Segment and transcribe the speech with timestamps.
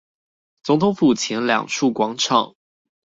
[0.63, 2.55] 總統府前兩處廣場